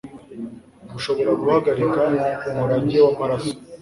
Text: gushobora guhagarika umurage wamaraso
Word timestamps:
gushobora 0.91 1.31
guhagarika 1.41 2.01
umurage 2.49 2.97
wamaraso 3.05 3.53